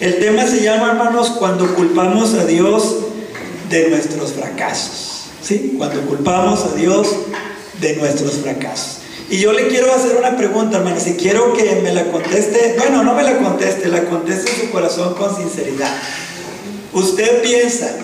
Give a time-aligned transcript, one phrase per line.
[0.00, 2.96] El tema se llama, hermanos, cuando culpamos a Dios
[3.68, 5.26] de nuestros fracasos.
[5.42, 5.74] ¿Sí?
[5.76, 7.06] Cuando culpamos a Dios
[7.82, 9.00] de nuestros fracasos.
[9.28, 13.04] Y yo le quiero hacer una pregunta, hermanos, y quiero que me la conteste, bueno,
[13.04, 15.94] no me la conteste, la conteste en su corazón con sinceridad.
[16.92, 17.94] ¿Usted piensa,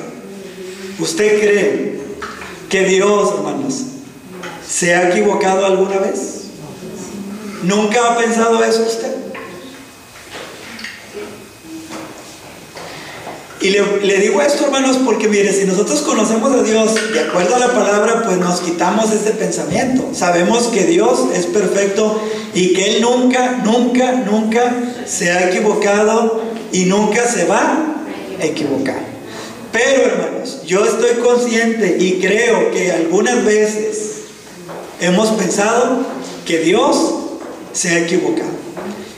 [1.00, 2.00] usted cree
[2.68, 3.74] que Dios, hermanos,
[4.68, 6.42] se ha equivocado alguna vez?
[7.62, 9.05] ¿Nunca ha pensado eso usted?
[13.66, 17.58] Y le, digo esto, hermanos, porque mire, si nosotros conocemos a Dios de acuerdo a
[17.58, 20.10] la palabra, pues nos quitamos ese pensamiento.
[20.12, 22.22] Sabemos que Dios es perfecto
[22.54, 24.72] y que Él nunca, nunca, nunca
[25.04, 27.96] se ha equivocado y nunca se va
[28.40, 29.00] a equivocar.
[29.72, 34.26] Pero, hermanos, yo estoy consciente y creo que algunas veces
[35.00, 36.06] hemos pensado
[36.44, 37.14] que Dios
[37.72, 38.50] se ha equivocado.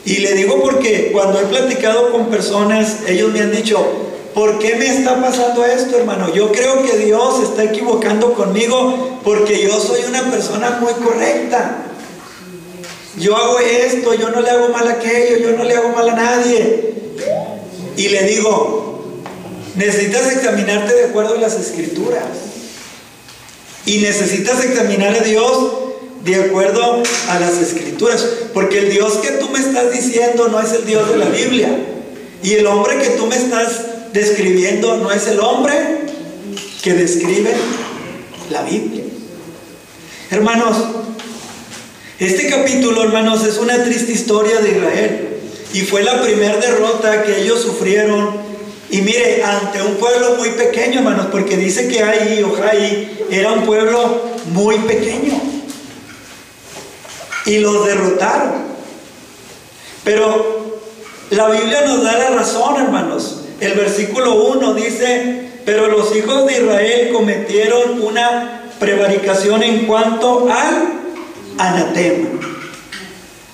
[0.07, 4.77] Y le digo porque cuando he platicado con personas, ellos me han dicho, ¿Por qué
[4.77, 6.33] me está pasando esto, hermano?
[6.33, 11.85] Yo creo que Dios está equivocando conmigo porque yo soy una persona muy correcta.
[13.19, 16.09] Yo hago esto, yo no le hago mal a aquello, yo no le hago mal
[16.11, 16.95] a nadie.
[17.97, 19.23] Y le digo,
[19.75, 22.23] necesitas examinarte de acuerdo a las escrituras.
[23.87, 25.73] Y necesitas examinar a Dios
[26.25, 28.25] de acuerdo a las escrituras.
[28.55, 31.71] Porque el Dios que tú me estás diciendo no es el Dios de la Biblia.
[32.43, 35.75] Y el hombre que tú me estás describiendo no es el hombre
[36.83, 37.53] que describe
[38.51, 39.05] la Biblia.
[40.31, 40.77] Hermanos,
[42.19, 45.29] este capítulo, hermanos, es una triste historia de Israel.
[45.73, 48.31] Y fue la primera derrota que ellos sufrieron.
[48.91, 53.65] Y mire, ante un pueblo muy pequeño, hermanos, porque dice que ahí, Ojai, era un
[53.65, 55.41] pueblo muy pequeño.
[57.47, 58.69] Y los derrotaron.
[60.05, 60.81] Pero
[61.31, 63.38] la Biblia nos da la razón, hermanos.
[63.61, 70.93] El versículo 1 dice, pero los hijos de Israel cometieron una prevaricación en cuanto al
[71.59, 72.29] anatema.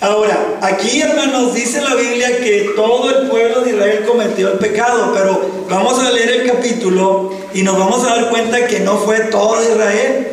[0.01, 5.13] Ahora, aquí hermanos dice la Biblia que todo el pueblo de Israel cometió el pecado,
[5.15, 9.21] pero vamos a leer el capítulo y nos vamos a dar cuenta que no fue
[9.31, 10.29] todo Israel,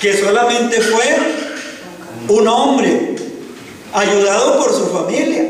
[0.00, 1.04] que solamente fue
[2.28, 3.16] un hombre,
[3.92, 5.49] ayudado por su familia.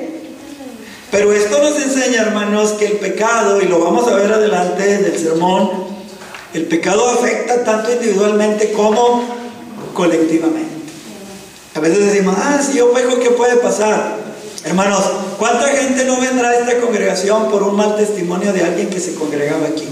[1.10, 5.18] Pero esto nos enseña, hermanos, que el pecado, y lo vamos a ver adelante del
[5.18, 5.70] sermón,
[6.54, 9.24] el pecado afecta tanto individualmente como
[9.94, 10.70] colectivamente.
[11.74, 14.18] A veces decimos, ah, si yo peco, ¿qué puede pasar?
[14.64, 15.02] Hermanos,
[15.38, 19.14] ¿cuánta gente no vendrá a esta congregación por un mal testimonio de alguien que se
[19.14, 19.88] congregaba aquí?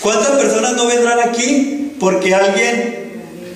[0.00, 3.07] ¿Cuántas personas no vendrán aquí porque alguien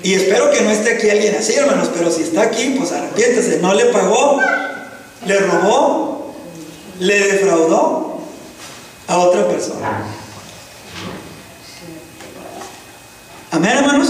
[0.02, 3.58] y espero que no esté aquí alguien así, hermanos, pero si está aquí, pues arrepiéntese.
[3.60, 4.40] No le pagó,
[5.26, 6.34] le robó,
[6.98, 8.18] le defraudó
[9.06, 10.04] a otra persona.
[13.52, 14.08] Amén, hermanos.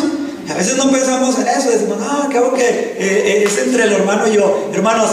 [0.50, 3.92] A veces no pensamos en eso, decimos, no, acabo que eh, eh, es entre el
[3.92, 4.70] hermano y yo.
[4.72, 5.10] Hermanos,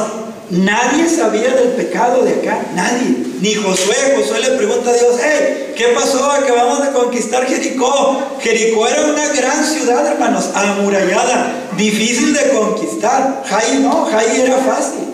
[0.51, 3.17] Nadie sabía del pecado de acá, nadie.
[3.39, 4.15] Ni Josué.
[4.17, 6.31] Josué le pregunta a Dios, hey, ¿qué pasó?
[6.31, 8.19] Acabamos de conquistar Jericó.
[8.39, 13.43] Jericó era una gran ciudad, hermanos, amurallada, difícil de conquistar.
[13.47, 15.07] Jai no, Jai era fácil.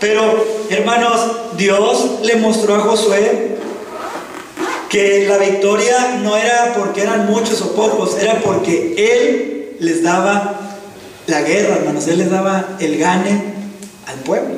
[0.00, 1.20] Pero, hermanos,
[1.58, 3.58] Dios le mostró a Josué
[4.88, 10.60] que la victoria no era porque eran muchos o pocos, era porque Él les daba
[11.26, 13.57] la guerra, hermanos, Él les daba el gane
[14.08, 14.54] al pueblo,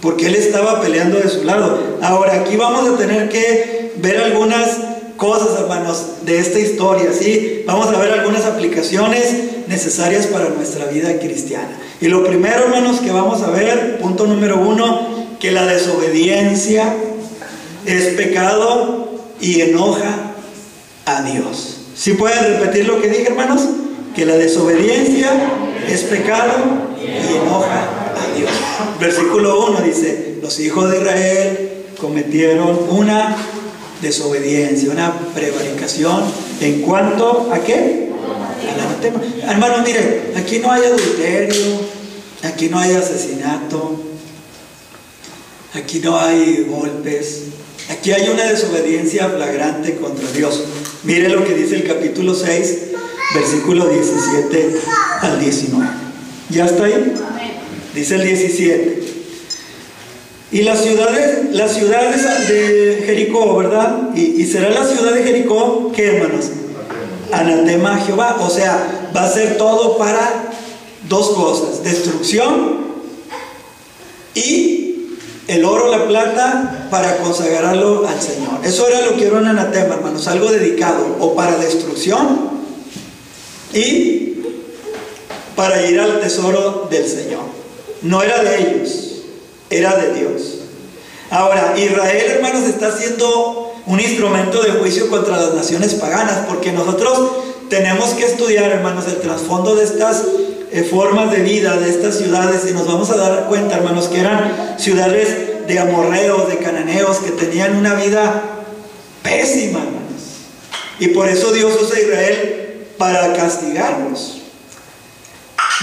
[0.00, 1.78] porque él estaba peleando de su lado.
[2.02, 4.70] Ahora, aquí vamos a tener que ver algunas
[5.16, 7.62] cosas, hermanos, de esta historia, ¿sí?
[7.66, 11.78] Vamos a ver algunas aplicaciones necesarias para nuestra vida cristiana.
[12.00, 16.94] Y lo primero, hermanos, que vamos a ver, punto número uno, que la desobediencia
[17.86, 19.08] es pecado
[19.40, 20.32] y enoja
[21.06, 21.78] a Dios.
[21.94, 23.62] ¿Sí pueden repetir lo que dije, hermanos?
[24.16, 25.30] Que la desobediencia
[25.88, 26.54] es pecado
[27.00, 28.03] y enoja Dios.
[29.00, 33.36] Versículo 1 dice, los hijos de Israel cometieron una
[34.00, 36.24] desobediencia, una prevaricación
[36.60, 38.10] en cuanto a qué?
[38.72, 39.20] Al anatema.
[39.48, 41.80] Hermano, mire, aquí no hay adulterio,
[42.42, 44.00] aquí no hay asesinato,
[45.74, 47.44] aquí no hay golpes,
[47.90, 50.64] aquí hay una desobediencia flagrante contra Dios.
[51.04, 52.78] Mire lo que dice el capítulo 6,
[53.34, 54.76] versículo 17
[55.20, 55.86] al 19.
[56.50, 57.14] ¿Ya está ahí?
[57.94, 59.04] Dice el 17.
[60.52, 64.14] Y las ciudades, las ciudades de Jericó, ¿verdad?
[64.14, 66.46] Y, será la ciudad de Jericó, ¿qué hermanos?
[67.32, 68.36] Anatema a Jehová.
[68.40, 70.52] O sea, va a ser todo para
[71.08, 72.84] dos cosas, destrucción
[74.34, 75.18] y
[75.48, 78.60] el oro, la plata, para consagrarlo al Señor.
[78.64, 82.50] Eso era lo que era un anatema, hermanos, algo dedicado o para destrucción
[83.72, 84.34] y
[85.56, 87.63] para ir al tesoro del Señor.
[88.04, 89.22] No era de ellos,
[89.70, 90.58] era de Dios.
[91.30, 97.30] Ahora, Israel, hermanos, está siendo un instrumento de juicio contra las naciones paganas, porque nosotros
[97.70, 100.22] tenemos que estudiar, hermanos, el trasfondo de estas
[100.70, 104.20] eh, formas de vida, de estas ciudades, y nos vamos a dar cuenta, hermanos, que
[104.20, 108.42] eran ciudades de amorreos, de cananeos, que tenían una vida
[109.22, 110.22] pésima, hermanos.
[110.98, 114.42] Y por eso Dios usa a Israel para castigarlos.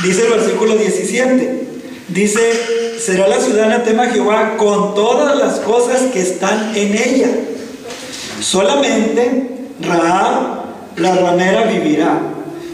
[0.03, 1.60] Dice el versículo 17,
[2.13, 7.29] dice, será la ciudad anatema Jehová con todas las cosas que están en ella.
[8.39, 9.49] Solamente
[9.81, 10.65] Raab,
[10.97, 12.19] la ramera, vivirá.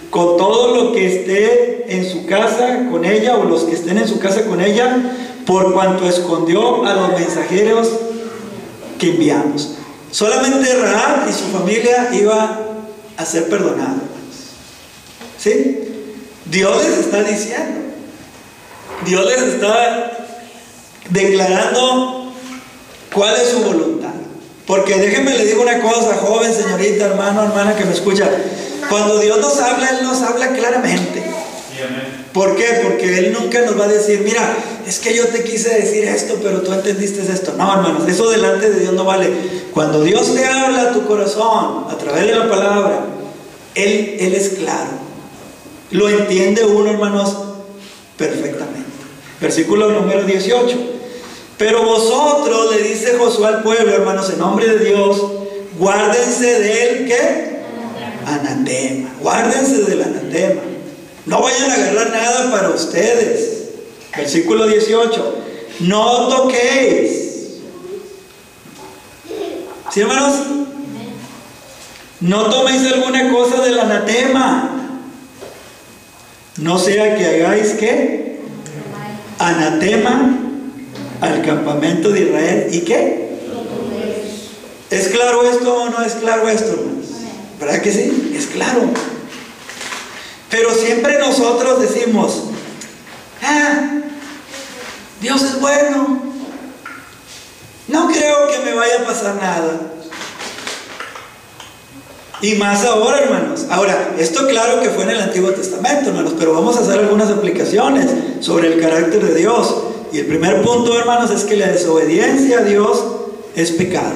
[0.10, 4.07] Con todo lo que esté en su casa con ella, o los que estén en
[4.07, 4.98] su casa con ella,
[5.45, 7.89] por cuanto escondió a los mensajeros
[8.98, 9.75] que enviamos.
[10.12, 12.60] Solamente Raab y su familia iba
[13.18, 14.01] a ser perdonados.
[15.38, 15.80] ¿Sí?
[16.45, 17.87] Dios les está diciendo.
[19.06, 20.12] Dios les está
[21.10, 22.32] declarando
[23.14, 24.10] cuál es su voluntad.
[24.66, 28.30] Porque déjenme le digo una cosa, joven, señorita, hermano, hermana que me escucha.
[28.90, 31.24] Cuando Dios nos habla, Él nos habla claramente.
[32.34, 32.82] ¿Por qué?
[32.84, 34.56] Porque Él nunca nos va a decir, mira,
[34.86, 37.54] es que yo te quise decir esto, pero tú entendiste esto.
[37.58, 39.32] No, hermanos, eso delante de Dios no vale.
[39.74, 43.06] Cuando Dios te habla a tu corazón a través de la palabra,
[43.76, 44.90] Él, Él es claro.
[45.92, 47.38] Lo entiende uno, hermanos,
[48.18, 48.87] perfectamente.
[49.39, 50.78] Versículo número 18.
[51.57, 55.22] Pero vosotros, le dice Josué al pueblo, hermanos, en nombre de Dios,
[55.80, 57.57] guárdense de él, ¿qué?
[58.25, 59.10] Anatema.
[59.22, 60.62] Guárdense del anatema.
[61.25, 63.69] No vayan a agarrar nada para ustedes.
[64.16, 65.36] Versículo 18.
[65.81, 67.57] No toquéis.
[69.92, 70.36] ¿Sí, hermanos?
[72.19, 74.78] No toméis alguna cosa del anatema
[76.57, 78.26] no sea que hagáis qué?
[79.39, 80.38] Anatema
[81.22, 82.68] al campamento de Israel.
[82.72, 83.28] ¿Y qué?
[84.89, 86.78] ¿Es claro esto o no es claro esto?
[87.60, 88.34] ¿Verdad que sí?
[88.36, 88.89] Es claro.
[90.50, 92.44] Pero siempre nosotros decimos,
[93.44, 94.00] ah,
[95.22, 96.22] Dios es bueno.
[97.88, 99.97] No creo que me vaya a pasar nada.
[102.42, 103.66] Y más ahora, hermanos.
[103.69, 107.30] Ahora, esto claro que fue en el Antiguo Testamento, hermanos, pero vamos a hacer algunas
[107.30, 108.06] aplicaciones
[108.42, 109.75] sobre el carácter de Dios.
[110.13, 113.04] Y el primer punto, hermanos, es que la desobediencia a Dios
[113.56, 114.13] es pecado.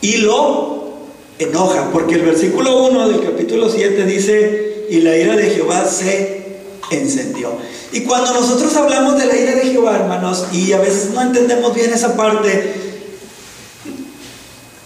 [0.00, 0.94] Y lo
[1.38, 6.46] enoja, porque el versículo 1 del capítulo 7 dice, y la ira de Jehová se
[6.90, 7.50] encendió.
[7.92, 11.74] Y cuando nosotros hablamos de la ira de Jehová, hermanos, y a veces no entendemos
[11.74, 12.85] bien esa parte,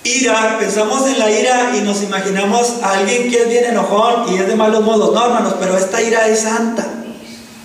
[0.03, 4.39] Ira, pensamos en la ira y nos imaginamos a alguien que es bien enojón y
[4.39, 5.15] es de malos modos.
[5.15, 6.87] No, hermanos, pero esta ira es santa.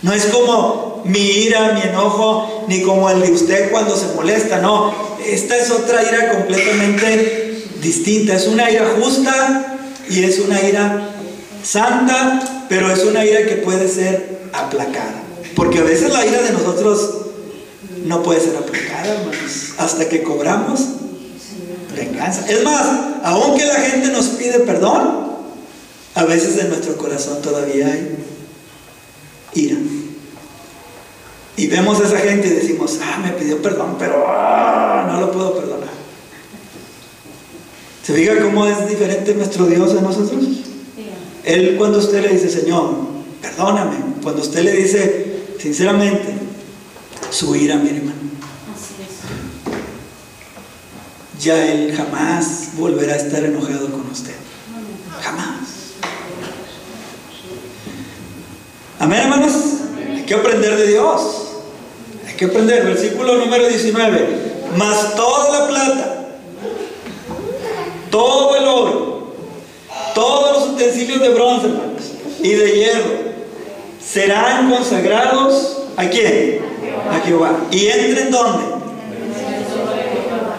[0.01, 4.57] No es como mi ira, mi enojo, ni como el de usted cuando se molesta.
[4.59, 4.93] No,
[5.25, 8.35] esta es otra ira completamente distinta.
[8.35, 9.77] Es una ira justa
[10.09, 11.11] y es una ira
[11.63, 15.23] santa, pero es una ira que puede ser aplacada.
[15.55, 17.15] Porque a veces la ira de nosotros
[18.03, 20.81] no puede ser aplacada, hermanos, hasta que cobramos
[21.95, 22.45] venganza.
[22.47, 22.85] Es más,
[23.23, 25.25] aunque la gente nos pide perdón,
[26.15, 28.15] a veces en nuestro corazón todavía hay
[29.53, 29.77] ira.
[31.57, 35.31] Y vemos a esa gente y decimos, ah, me pidió perdón, pero ah, no lo
[35.31, 35.89] puedo perdonar.
[38.03, 40.43] ¿Se fija cómo es diferente nuestro Dios a nosotros?
[41.43, 42.95] Él cuando usted le dice, Señor,
[43.41, 46.33] perdóname, cuando usted le dice, sinceramente,
[47.29, 48.15] su ira, mi hermano,
[51.39, 54.35] ya Él jamás volverá a estar enojado con usted.
[55.21, 55.55] Jamás.
[58.99, 59.53] Amén, hermanos.
[60.15, 61.21] Hay que aprender de Dios.
[62.27, 62.85] Hay que aprender.
[62.85, 64.55] Versículo número 19.
[64.77, 66.25] Más toda la plata,
[68.11, 69.35] todo el oro,
[70.13, 72.11] todos los utensilios de bronce, hermanos,
[72.41, 73.11] y de hierro,
[74.05, 76.59] serán consagrados a quién?
[77.09, 77.57] A Jehová.
[77.71, 78.74] ¿Y entren dónde?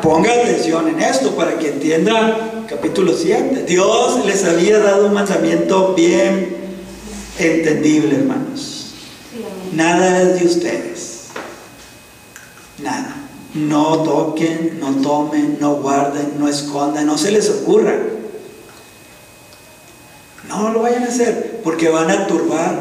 [0.07, 3.65] Ponga atención en esto para que entienda capítulo 7.
[3.65, 6.57] Dios les había dado un mandamiento bien
[7.37, 8.93] entendible, hermanos.
[9.73, 11.23] Nada es de ustedes.
[12.79, 13.17] Nada.
[13.55, 17.99] No toquen, no tomen, no guarden, no escondan, no se les ocurra.
[20.49, 22.81] No lo vayan a hacer porque van a turbar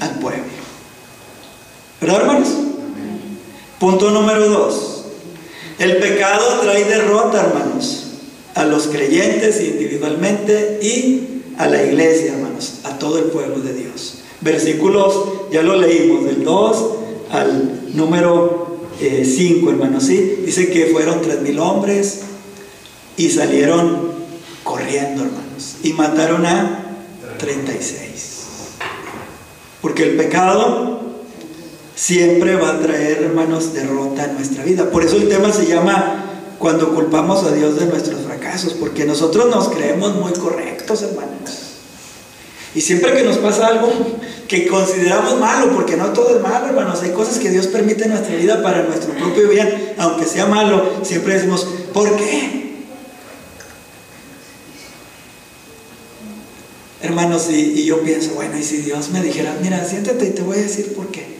[0.00, 0.44] al pueblo.
[1.98, 2.48] ¿Verdad, hermanos?
[3.78, 4.97] Punto número dos.
[5.78, 8.06] El pecado trae derrota, hermanos,
[8.54, 14.18] a los creyentes individualmente y a la iglesia, hermanos, a todo el pueblo de Dios.
[14.40, 15.14] Versículos,
[15.52, 16.90] ya lo leímos, del 2
[17.30, 20.42] al número 5, eh, hermanos, ¿sí?
[20.44, 22.22] Dice que fueron tres mil hombres
[23.16, 24.12] y salieron
[24.64, 26.96] corriendo, hermanos, y mataron a
[27.38, 28.38] 36.
[29.80, 30.97] Porque el pecado
[31.98, 34.88] siempre va a traer, hermanos, derrota en nuestra vida.
[34.88, 39.50] Por eso el tema se llama cuando culpamos a Dios de nuestros fracasos, porque nosotros
[39.50, 41.58] nos creemos muy correctos, hermanos.
[42.74, 43.90] Y siempre que nos pasa algo
[44.46, 48.10] que consideramos malo, porque no todo es malo, hermanos, hay cosas que Dios permite en
[48.10, 52.68] nuestra vida para nuestro propio bien, aunque sea malo, siempre decimos, ¿por qué?
[57.02, 60.58] Hermanos, y, yo pienso, bueno, y si Dios me dijera, mira, siéntate y te voy
[60.58, 61.37] a decir por qué.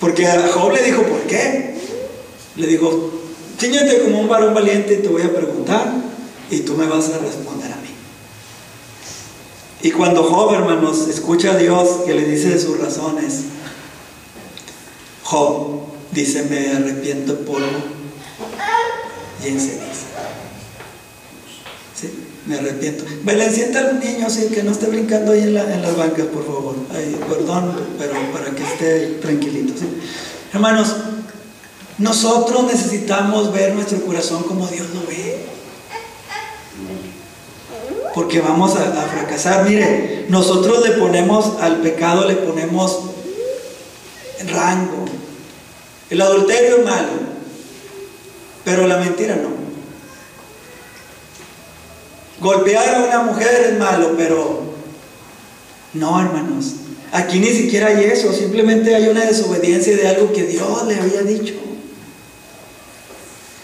[0.00, 1.78] Porque a Job le dijo, ¿por qué?
[2.56, 3.12] Le digo,
[3.58, 5.92] ciñete como un varón valiente y te voy a preguntar
[6.50, 7.90] y tú me vas a responder a mí.
[9.82, 13.42] Y cuando Job, hermanos, escucha a Dios que le dice sus razones,
[15.22, 17.66] Job dice, me arrepiento polvo
[19.44, 19.84] y en ceniza.
[19.84, 19.89] ¿Sí?
[22.50, 23.04] Me arrepiento.
[23.22, 26.74] Belén, sienta al niño, sí, que no esté brincando ahí en, las bancas, por favor.
[27.28, 29.74] perdón, pero para que esté tranquilito.
[29.78, 29.86] ¿sí?
[30.52, 30.96] Hermanos,
[31.98, 35.44] nosotros necesitamos ver nuestro corazón como Dios lo ve.
[38.16, 39.64] Porque vamos a fracasar.
[39.68, 42.98] Mire, nosotros le ponemos al pecado, le ponemos
[44.48, 45.04] rango.
[46.10, 47.12] El adulterio es malo,
[48.64, 49.59] pero la mentira no.
[52.40, 54.62] Golpear a una mujer es malo, pero
[55.94, 56.74] no, hermanos.
[57.12, 61.22] Aquí ni siquiera hay eso, simplemente hay una desobediencia de algo que Dios le había
[61.22, 61.54] dicho.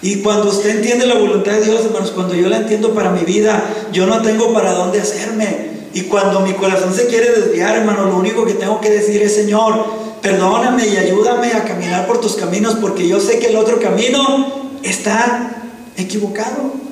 [0.03, 3.25] Y cuando usted entiende la voluntad de Dios, hermanos, cuando yo la entiendo para mi
[3.25, 5.77] vida, yo no tengo para dónde hacerme.
[5.95, 9.35] Y cuando mi corazón se quiere desviar, hermano, lo único que tengo que decir es,
[9.35, 9.87] Señor,
[10.21, 14.69] perdóname y ayúdame a caminar por tus caminos, porque yo sé que el otro camino
[14.83, 16.86] está equivocado.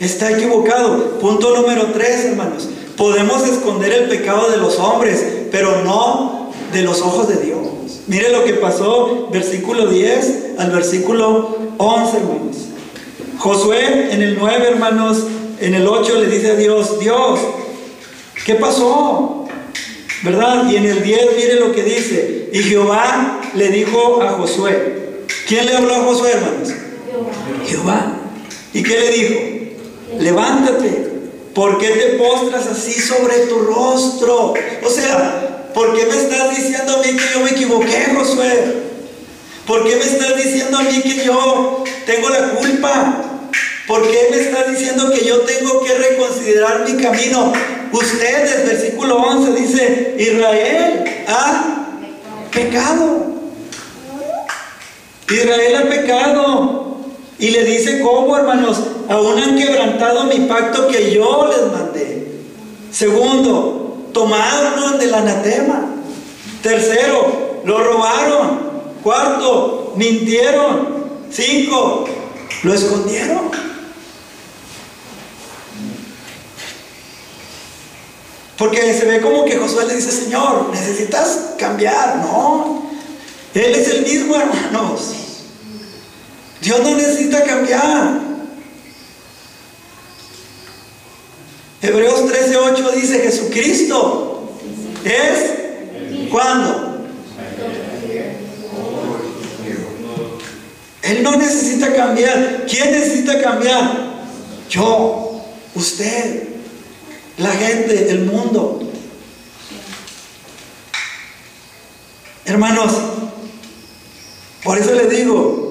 [0.00, 1.18] Está equivocado.
[1.20, 2.68] Punto número tres, hermanos.
[2.96, 7.58] Podemos esconder el pecado de los hombres, pero no de los ojos de Dios.
[8.06, 12.56] Mire lo que pasó, versículo 10 al versículo 11, hermanos.
[13.38, 15.24] Josué en el 9, hermanos,
[15.60, 17.40] en el 8 le dice a Dios, Dios,
[18.44, 19.46] ¿qué pasó?
[20.22, 20.70] ¿Verdad?
[20.70, 22.50] Y en el 10 mire lo que dice.
[22.52, 25.24] Y Jehová le dijo a Josué.
[25.48, 26.68] ¿Quién le habló a Josué, hermanos?
[26.68, 27.30] Jehová.
[27.66, 28.12] Jehová.
[28.72, 29.55] ¿Y qué le dijo?
[30.18, 31.16] Levántate.
[31.54, 34.52] ¿Por qué te postras así sobre tu rostro?
[34.84, 38.74] O sea, ¿por qué me estás diciendo a mí que yo me equivoqué, Josué?
[39.66, 43.22] ¿Por qué me estás diciendo a mí que yo tengo la culpa?
[43.86, 47.52] ¿Por qué me estás diciendo que yo tengo que reconsiderar mi camino?
[47.92, 51.86] Ustedes, versículo 11, dice, Israel ha
[52.52, 53.26] pecado.
[55.30, 56.85] Israel ha pecado.
[57.38, 58.78] Y le dice, ¿cómo, hermanos?
[59.08, 62.40] Aún han quebrantado mi pacto que yo les mandé.
[62.90, 65.86] Segundo, tomaron del anatema.
[66.62, 68.60] Tercero, lo robaron.
[69.02, 70.96] Cuarto, mintieron.
[71.30, 72.06] Cinco,
[72.62, 73.50] lo escondieron.
[78.56, 82.16] Porque se ve como que Josué le dice, Señor, necesitas cambiar.
[82.16, 82.88] No,
[83.52, 85.25] Él es el mismo, hermanos.
[86.60, 88.20] Dios no necesita cambiar.
[91.82, 94.52] Hebreos 13:8 dice Jesucristo
[95.04, 96.86] es cuando.
[101.02, 102.66] Él no necesita cambiar.
[102.68, 104.16] ¿Quién necesita cambiar?
[104.68, 105.40] Yo,
[105.74, 106.48] usted,
[107.38, 108.82] la gente, el mundo.
[112.44, 112.92] Hermanos,
[114.64, 115.65] por eso le digo,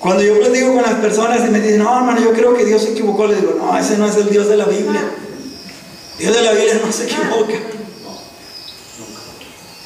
[0.00, 2.82] cuando yo platico con las personas y me dicen, no, hermano, yo creo que Dios
[2.82, 5.02] se equivocó, les digo, no, ese no es el Dios de la Biblia.
[6.18, 7.54] Dios de la Biblia no se equivoca.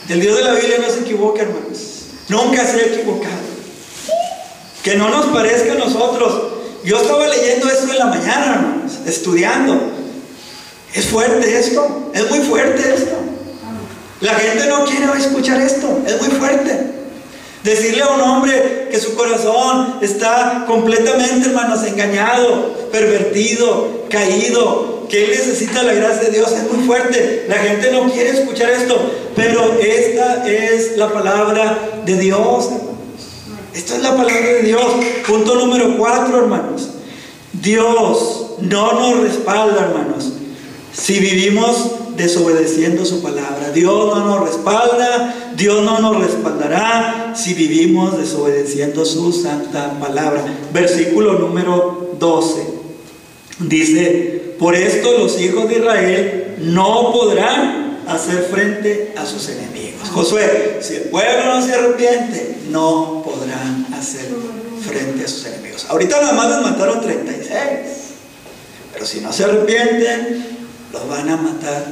[0.08, 1.78] El Dios de la Biblia no se equivoca, hermanos.
[2.28, 3.34] Nunca se ha equivocado.
[4.84, 6.52] Que no nos parezca a nosotros.
[6.84, 9.80] Yo estaba leyendo esto en la mañana, hermanos, estudiando.
[10.94, 13.16] Es fuerte esto, es muy fuerte esto.
[14.20, 16.93] La gente no quiere escuchar esto, es muy fuerte.
[17.64, 25.30] Decirle a un hombre que su corazón está completamente, hermanos, engañado, pervertido, caído, que él
[25.30, 27.46] necesita la gracia de Dios, es muy fuerte.
[27.48, 32.68] La gente no quiere escuchar esto, pero esta es la palabra de Dios.
[33.72, 34.84] Esta es la palabra de Dios.
[35.26, 36.90] Punto número cuatro, hermanos.
[37.54, 40.34] Dios no nos respalda, hermanos,
[40.92, 43.70] si vivimos desobedeciendo su palabra.
[43.72, 50.44] Dios no nos respalda, Dios no nos respaldará si vivimos desobedeciendo su santa palabra.
[50.72, 52.66] Versículo número 12.
[53.60, 60.08] Dice, por esto los hijos de Israel no podrán hacer frente a sus enemigos.
[60.10, 64.28] Josué, si el pueblo no se arrepiente, no podrán hacer
[64.86, 65.86] frente a sus enemigos.
[65.88, 67.48] Ahorita nada más les mataron 36,
[68.92, 70.53] pero si no se arrepienten,
[70.94, 71.86] los van a matar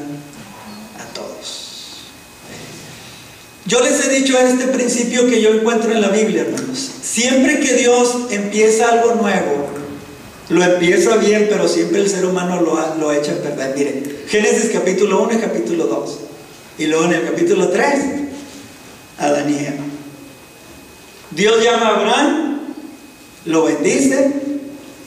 [0.98, 2.04] a todos.
[3.66, 6.90] Yo les he dicho este principio que yo encuentro en la Biblia, hermanos.
[7.02, 9.68] Siempre que Dios empieza algo nuevo,
[10.48, 13.74] lo empieza bien, pero siempre el ser humano lo, lo echa a perder.
[13.76, 16.18] Miren, Génesis capítulo 1 y capítulo 2.
[16.78, 18.04] Y luego en el capítulo 3,
[19.18, 19.84] Adán y Eva.
[21.32, 22.60] Dios llama a Abraham,
[23.46, 24.32] lo bendice,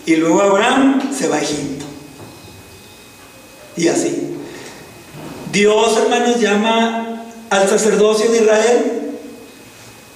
[0.05, 1.75] y luego Abraham se va a Egipto.
[3.77, 4.36] Y así.
[5.51, 9.12] Dios, hermanos, llama al sacerdocio de Israel,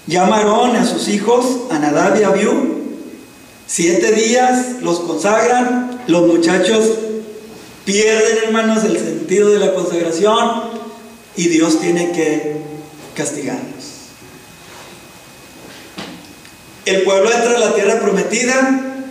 [0.08, 2.80] llama a a sus hijos, a Nadab y a Abiú.
[3.68, 6.86] Siete días los consagran, los muchachos
[7.86, 10.64] pierden, hermanos, el sentido de la consagración
[11.36, 12.58] y Dios tiene que
[13.16, 13.80] castigarlos.
[16.86, 19.04] El pueblo entra a la tierra prometida,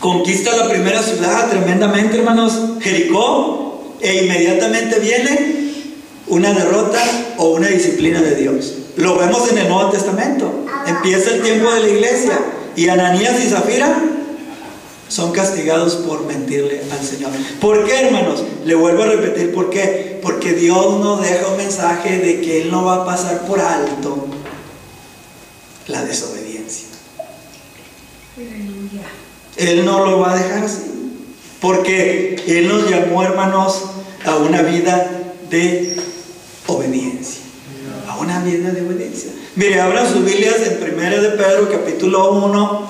[0.00, 3.65] conquista la primera ciudad tremendamente, hermanos, Jericó,
[4.06, 5.72] e inmediatamente viene
[6.28, 7.02] una derrota
[7.38, 8.74] o una disciplina de Dios.
[8.96, 10.64] Lo vemos en el Nuevo Testamento.
[10.86, 12.38] Empieza el tiempo de la iglesia
[12.76, 14.00] y Ananías y Zafira
[15.08, 17.32] son castigados por mentirle al Señor.
[17.60, 18.44] ¿Por qué, hermanos?
[18.64, 20.20] Le vuelvo a repetir, ¿por qué?
[20.22, 24.28] Porque Dios nos deja un mensaje de que Él no va a pasar por alto
[25.88, 26.86] la desobediencia.
[29.56, 31.05] Él no lo va a dejar así.
[31.60, 33.82] Porque Él nos llamó, hermanos,
[34.24, 35.10] a una vida
[35.50, 35.96] de
[36.66, 37.42] obediencia.
[38.08, 39.30] A una vida de obediencia.
[39.54, 42.86] Mire, abran sus Biblias en 1 de Pedro, capítulo 1,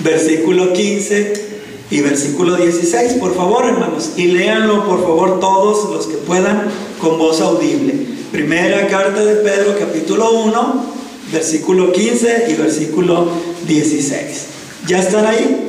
[0.00, 1.54] versículo 15
[1.90, 4.12] y versículo 16, por favor, hermanos.
[4.16, 6.68] Y léanlo, por favor, todos los que puedan,
[7.00, 7.94] con voz audible.
[8.32, 10.84] Primera carta de Pedro, capítulo 1,
[11.32, 13.28] versículo 15 y versículo
[13.66, 14.46] 16.
[14.86, 15.63] ¿Ya están ahí?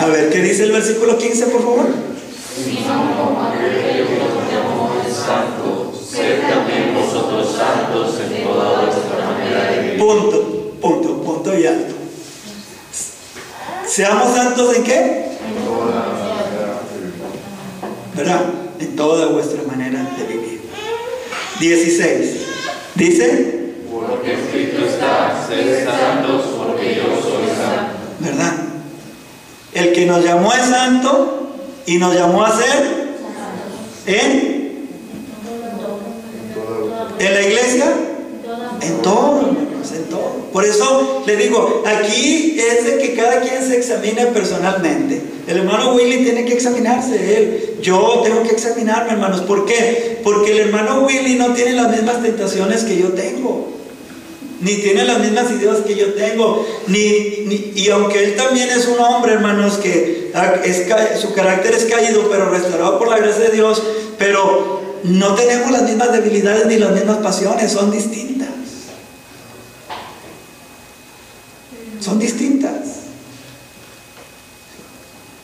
[0.00, 1.86] A ver, ¿qué dice el versículo 15, por favor?
[9.98, 11.94] Punto, punto, punto y alto.
[13.86, 15.24] ¿Seamos santos en qué?
[18.16, 18.44] ¿Verdad?
[18.78, 20.60] En toda vuestra manera de vivir.
[21.60, 22.36] 16.
[22.94, 23.74] Dice.
[23.90, 27.94] Porque escrito está, sed santos porque yo soy santo.
[28.20, 28.73] ¿Verdad?
[29.74, 31.50] El que nos llamó es santo
[31.84, 33.14] y nos llamó a ser
[34.06, 34.88] en,
[37.18, 37.92] en la iglesia,
[38.80, 40.34] en todo, en todo.
[40.52, 45.20] Por eso le digo, aquí es de que cada quien se examine personalmente.
[45.48, 47.78] El hermano Willy tiene que examinarse él.
[47.82, 49.40] Yo tengo que examinarme, hermanos.
[49.42, 50.20] ¿Por qué?
[50.22, 53.74] Porque el hermano Willy no tiene las mismas tentaciones que yo tengo
[54.64, 56.98] ni tiene las mismas ideas que yo tengo, ni,
[57.74, 60.32] y aunque él también es un hombre, hermanos, que
[60.64, 63.82] es, su carácter es caído, pero restaurado por la gracia de Dios,
[64.18, 68.48] pero no tenemos las mismas debilidades ni las mismas pasiones, son distintas.
[72.00, 72.72] Son distintas.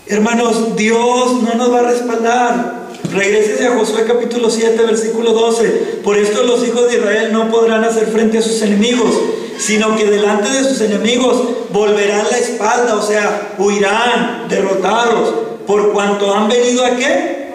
[0.06, 2.80] Hermanos, Dios no nos va a respaldar.
[3.12, 5.64] Regrese a Josué capítulo 7, versículo 12.
[6.04, 9.14] Por esto los hijos de Israel no podrán hacer frente a sus enemigos,
[9.58, 15.34] sino que delante de sus enemigos volverán la espalda, o sea, huirán derrotados,
[15.66, 17.50] por cuanto han venido a qué?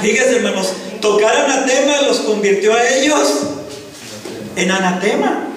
[0.00, 3.42] Fíjense, hermanos, tocar anatema los convirtió a ellos
[4.56, 5.48] en anatema.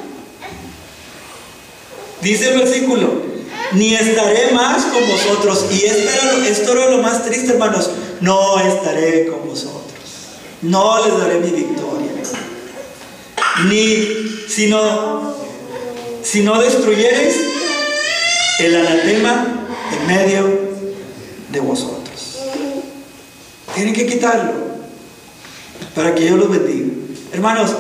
[2.22, 3.28] Dice el versículo,
[3.74, 5.66] ni estaré más con vosotros.
[5.72, 7.90] Y esto era, lo más triste, hermanos.
[8.22, 9.84] No estaré con vosotros.
[10.62, 12.12] No les daré mi victoria.
[13.66, 15.34] Ni si no,
[16.24, 17.36] si no destruyereis
[18.60, 20.60] el anatema en medio
[21.52, 22.40] de vosotros.
[23.76, 24.54] Tienen que quitarlo
[25.96, 26.94] para que yo los bendiga.
[27.34, 27.72] Hermanos,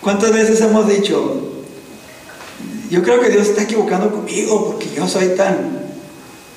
[0.00, 1.52] ¿cuántas veces hemos dicho,
[2.90, 5.82] yo creo que Dios está equivocando conmigo porque yo soy tan,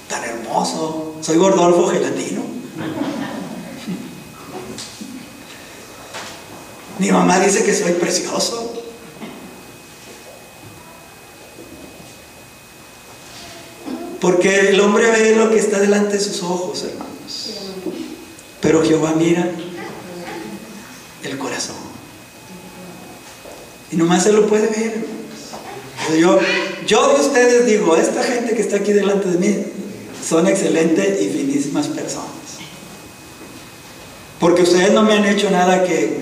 [0.09, 1.14] tan hermoso.
[1.25, 2.43] Soy Gordolfo Gelatino.
[6.99, 8.83] Mi mamá dice que soy precioso.
[14.21, 17.53] Porque el hombre ve lo que está delante de sus ojos, hermanos.
[18.61, 19.49] Pero Jehová mira
[21.23, 21.75] el corazón.
[23.91, 26.19] Y nomás se lo puede ver, hermanos.
[26.19, 26.37] Yo,
[26.85, 29.65] yo de ustedes digo, esta gente que está aquí delante de mí,
[30.23, 32.29] son excelentes y finísimas personas.
[34.39, 36.19] Porque ustedes no me han hecho nada que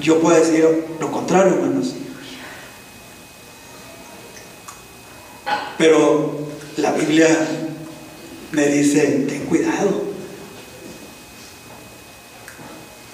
[0.00, 1.94] yo pueda decir lo contrario, hermanos.
[5.78, 7.28] Pero la Biblia
[8.52, 10.04] me dice, ten cuidado.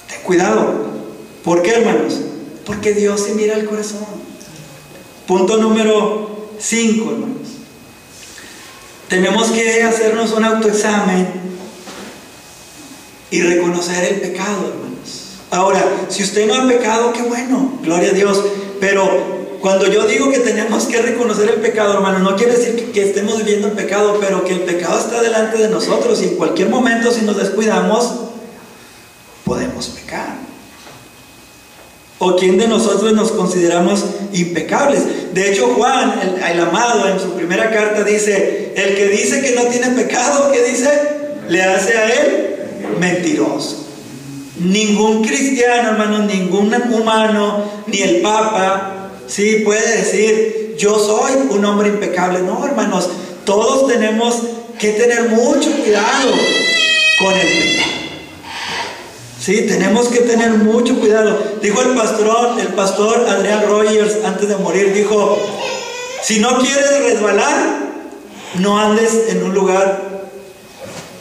[0.09, 0.91] Ten cuidado.
[1.45, 2.21] ¿Por qué, hermanos?
[2.67, 4.05] Porque Dios se mira el corazón.
[5.27, 7.60] Punto número 5, hermanos.
[9.11, 11.27] Tenemos que hacernos un autoexamen
[13.33, 15.41] y reconocer el pecado, hermanos.
[15.51, 18.41] Ahora, si usted no ha pecado, qué bueno, gloria a Dios.
[18.79, 23.03] Pero cuando yo digo que tenemos que reconocer el pecado, hermano, no quiere decir que,
[23.03, 26.69] estemos viviendo el pecado, pero que el pecado está delante de nosotros y en cualquier
[26.69, 28.15] momento si nos descuidamos,
[29.45, 30.30] podemos pecar.
[32.21, 35.35] ¿O quién de nosotros nos consideramos impecables?
[35.35, 39.63] De hecho, Juan, el, amado, en su primera carta dice, el que dice que no
[39.65, 40.91] tiene pecado, ¿qué dice?
[41.49, 42.57] Le hace a él
[43.01, 43.87] mentiroso.
[44.59, 51.89] Ningún cristiano, hermano, ningún humano, ni el Papa, Sí, puede decir, yo soy un hombre
[51.89, 52.41] impecable.
[52.41, 53.09] No, hermanos,
[53.45, 54.43] todos tenemos
[54.77, 56.33] que tener mucho cuidado
[57.21, 58.10] con el pecado.
[59.41, 61.39] Sí, tenemos que tener mucho cuidado.
[61.63, 65.39] Dijo el pastor, el pastor Adrián Rogers antes de morir, dijo,
[66.23, 67.79] si no quieres resbalar,
[68.59, 70.29] no andes en un lugar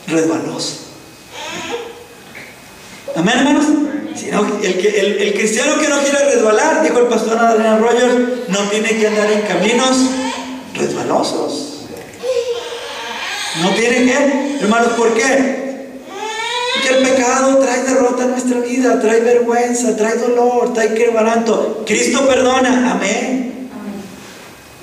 [0.06, 0.80] resbaloso.
[3.16, 3.66] Amén, hermanos
[4.28, 9.06] el, el, cristiano que no quiere resbalar, dijo el pastor Adrian Rogers, no tiene que
[9.06, 9.96] andar en caminos
[10.74, 11.86] resbalosos.
[13.62, 15.69] No tiene que, hermanos, ¿por qué?
[16.74, 21.82] Porque el pecado trae derrota en nuestra vida, trae vergüenza, trae dolor, trae quebranto.
[21.86, 23.50] Cristo perdona, amén.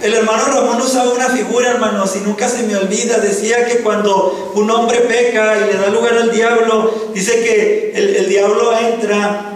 [0.02, 3.18] El hermano Ramón usaba una figura, hermanos, y nunca se me olvida.
[3.18, 8.30] Decía que cuando un hombre peca y le da lugar al diablo, dice que el,
[8.30, 9.54] diablo entra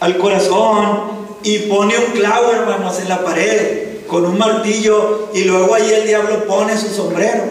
[0.00, 5.74] al corazón y pone un clavo, hermanos, en la pared con un martillo y luego
[5.74, 7.44] ahí el diablo pone su sombrero.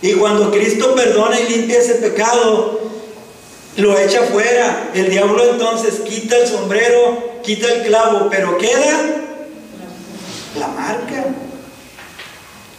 [0.00, 2.80] Y cuando Cristo perdona y limpia ese pecado,
[3.78, 4.90] lo echa fuera.
[4.92, 9.00] El diablo entonces quita el sombrero, quita el clavo, pero queda
[10.58, 11.26] la marca.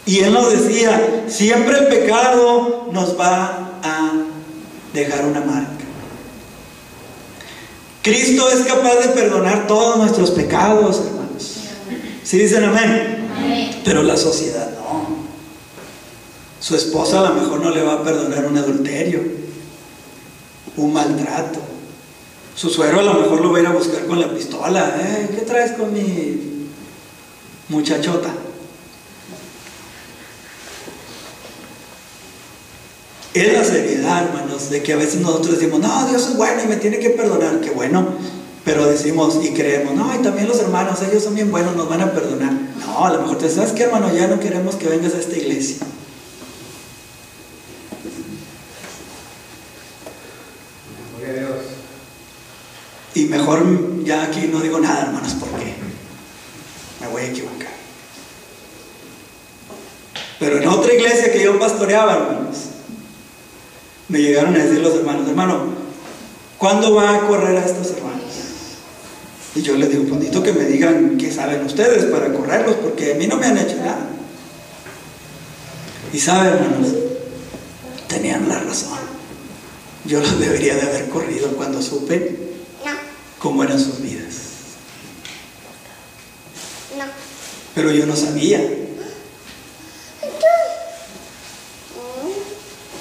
[0.04, 4.12] Y él nos decía, siempre el pecado nos va a
[4.92, 5.84] dejar una marca.
[8.02, 11.56] Cristo es capaz de perdonar todos nuestros pecados, hermanos.
[12.22, 13.80] ¿Sí dicen amén?
[13.84, 15.20] Pero la sociedad no.
[16.60, 19.20] Su esposa a lo mejor no le va a perdonar un adulterio,
[20.76, 21.60] un maltrato.
[22.54, 24.96] Su suegro a lo mejor lo va a ir a buscar con la pistola.
[25.00, 25.28] ¿Eh?
[25.34, 26.68] ¿Qué traes con mi
[27.68, 28.30] muchachota?
[33.32, 36.66] Es la seriedad, hermanos, de que a veces nosotros decimos, no, Dios es bueno y
[36.66, 38.08] me tiene que perdonar, qué bueno,
[38.64, 42.00] pero decimos y creemos, no, y también los hermanos, ellos son bien buenos, nos van
[42.00, 42.52] a perdonar.
[42.80, 45.36] No, a lo mejor te sabes que hermano, ya no queremos que vengas a esta
[45.36, 45.86] iglesia.
[53.14, 53.24] Y
[54.04, 55.74] ya aquí no digo nada, hermanos, porque
[57.00, 57.72] me voy a equivocar.
[60.38, 62.56] Pero en otra iglesia que yo pastoreaba, hermanos,
[64.08, 65.64] me llegaron a decir los hermanos, hermano,
[66.58, 68.24] ¿cuándo va a correr a estos hermanos?
[69.54, 73.16] Y yo les digo, pues que me digan qué saben ustedes para correrlos, porque a
[73.16, 74.08] mí no me han hecho nada.
[76.12, 76.88] Y saben, hermanos,
[78.08, 78.98] tenían la razón.
[80.04, 82.49] Yo los debería de haber corrido cuando supe
[83.40, 84.34] cómo eran sus vidas.
[87.74, 88.62] Pero yo no sabía.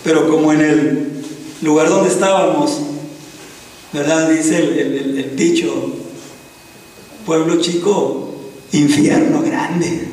[0.03, 1.23] Pero como en el
[1.61, 2.79] lugar donde estábamos,
[3.91, 4.29] ¿verdad?
[4.29, 5.93] Dice el, dicho,
[7.25, 8.33] pueblo chico,
[8.71, 10.07] infierno grande.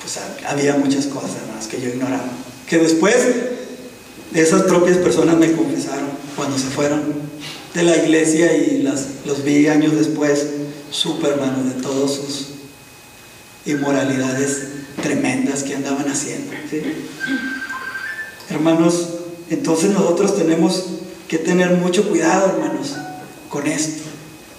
[0.00, 2.30] Pues había muchas cosas más que yo ignoraba.
[2.68, 3.16] Que después
[4.34, 7.26] esas propias personas me confesaron cuando se fueron
[7.76, 10.46] de la iglesia y los vi años después,
[10.90, 12.46] supermanos de todas sus
[13.66, 14.68] inmoralidades
[15.02, 16.52] tremendas que andaban haciendo.
[18.48, 19.08] Hermanos,
[19.50, 20.86] entonces nosotros tenemos
[21.28, 22.96] que tener mucho cuidado, hermanos,
[23.50, 24.04] con esto.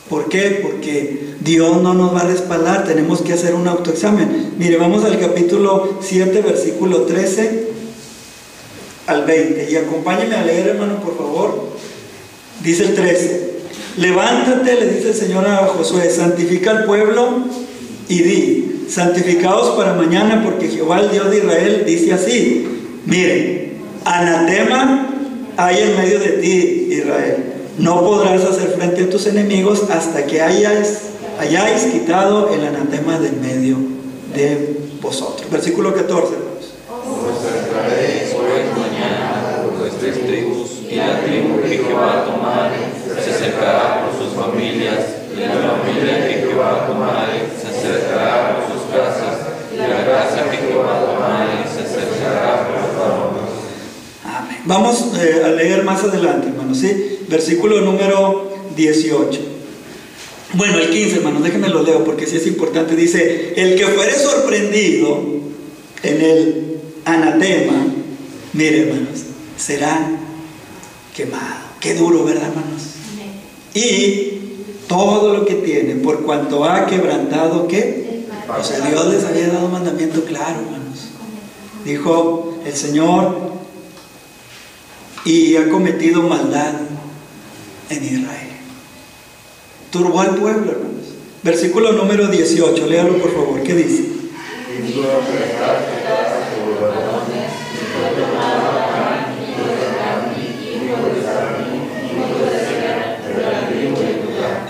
[0.09, 0.59] ¿Por qué?
[0.61, 4.53] Porque Dios no nos va a respaldar, tenemos que hacer un autoexamen.
[4.59, 7.67] Mire, vamos al capítulo 7, versículo 13
[9.07, 9.71] al 20.
[9.71, 11.77] Y acompáñeme a leer, hermano, por favor.
[12.63, 13.47] Dice el 13.
[13.97, 17.45] Levántate, le dice el Señor a Josué, santifica al pueblo
[18.07, 22.67] y di, santificaos para mañana, porque Jehová, el Dios de Israel, dice así.
[23.05, 23.73] Miren,
[24.05, 25.07] anatema
[25.57, 27.37] hay en medio de ti, Israel.
[27.79, 30.99] No podrás hacer frente a tus enemigos hasta que hayáis,
[31.39, 33.77] hayáis quitado el anatema del medio
[34.35, 35.49] de vosotros.
[35.49, 36.33] Versículo 14.
[37.23, 37.66] vuestras
[40.89, 44.99] y la tribu que Jehová tomare se acercará por sus familias
[45.35, 49.37] y la familia que Jehová tomare se acercará por sus casas
[49.73, 53.51] y la casa que Jehová tomare se acercará por los varones.
[54.23, 54.57] Amén.
[54.65, 57.19] Vamos eh, a leer más adelante, hermanos, ¿sí?
[57.27, 59.39] Versículo número 18.
[60.53, 62.95] Bueno, el 15, hermanos, déjenme lo leo porque sí es importante.
[62.95, 65.19] Dice, el que fuere sorprendido
[66.03, 67.85] en el anatema,
[68.53, 69.23] mire, hermanos,
[69.57, 70.16] será
[71.17, 71.65] quemado.
[71.79, 72.83] Qué duro, ¿verdad, hermanos?
[73.73, 74.39] Y
[74.87, 78.25] todo lo que tiene, por cuanto ha quebrantado, ¿qué?
[78.47, 81.09] O sea, Dios les había dado un mandamiento claro, hermanos.
[81.83, 83.35] Dijo el Señor,
[85.25, 86.73] y ha cometido maldad
[87.89, 88.51] en Israel.
[89.91, 91.07] Turbó al pueblo, hermanos.
[91.41, 94.03] Versículo número 18, léalo por favor, ¿qué dice?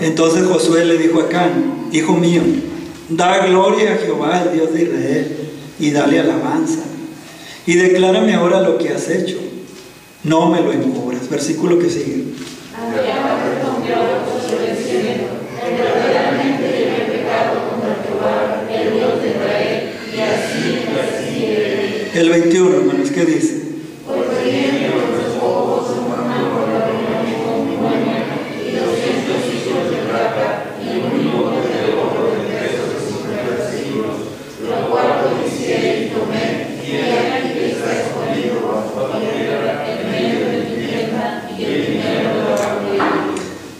[0.00, 2.42] Entonces Josué le dijo a Can, hijo mío,
[3.08, 5.36] da gloria a Jehová, el Dios de Israel,
[5.80, 6.80] y dale alabanza.
[7.66, 9.36] Y declárame ahora lo que has hecho.
[10.24, 11.28] No me lo encubras.
[11.28, 12.24] Versículo que sigue.
[22.14, 23.68] El 21, hermanos, ¿qué dice?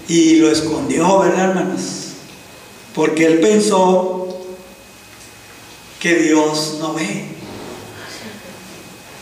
[0.09, 2.13] Y lo escondió, ¿verdad, hermanos?
[2.95, 3.41] Porque él
[6.01, 7.25] que Dios no ve.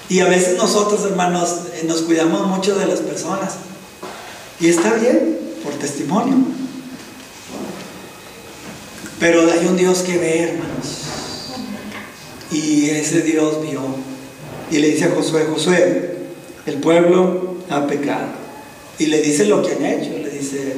[0.08, 3.54] Y a veces nosotros, hermanos, eh, nos cuidamos mucho de las personas.
[4.60, 6.36] Y está bien, por testimonio.
[9.18, 11.02] Pero hay un Dios que ve, hermanos.
[12.52, 13.82] Y ese Dios vio.
[14.70, 16.16] Y le dice a Josué, Josué,
[16.66, 18.28] el pueblo ha pecado.
[18.98, 20.10] Y le dice lo que han hecho.
[20.10, 20.76] Le dice,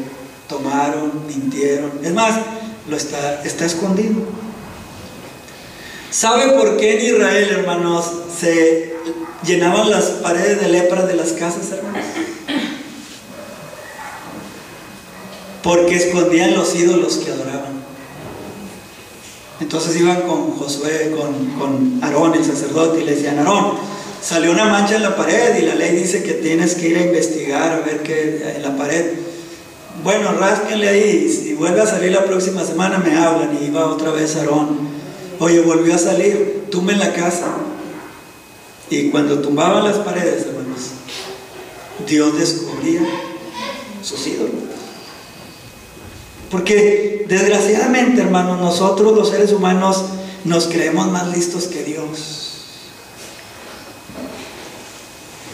[0.49, 1.93] tomaron, mintieron.
[2.03, 2.41] Es más,
[2.89, 4.15] lo está, está escondido.
[6.11, 8.07] ¿Sabe por qué en Israel, hermanos,
[8.39, 8.95] se
[9.45, 12.05] llenaban las paredes de lepra de las casas, hermanos?
[15.63, 17.79] Porque escondían los ídolos que adoraban.
[19.61, 23.73] Entonces iban con Josué, con, con Aarón, el sacerdote, y le decían, Aarón,
[24.23, 27.03] salió una mancha en la pared y la ley dice que tienes que ir a
[27.03, 29.13] investigar a ver qué en la pared.
[30.03, 34.13] Bueno, rásquenle ahí, si vuelve a salir la próxima semana me hablan y iba otra
[34.13, 34.79] vez Aarón.
[35.41, 37.49] Oye, volvió a salir, tumbe en la casa.
[38.91, 40.91] Y cuando tumbaban las paredes, hermanos,
[42.07, 43.01] Dios descubría
[44.03, 44.53] sus ídolos.
[46.51, 50.05] Porque desgraciadamente, hermanos, nosotros los seres humanos
[50.45, 52.45] nos creemos más listos que Dios.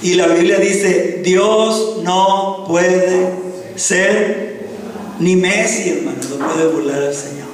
[0.03, 3.44] Y la Biblia dice, Dios no puede
[3.77, 4.67] ser
[5.19, 7.49] ni Messi, hermano, no puede burlar al Señor.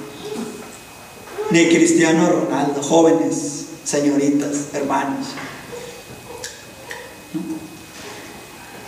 [1.51, 5.27] Ni Cristiano Ronaldo, jóvenes, señoritas, hermanos.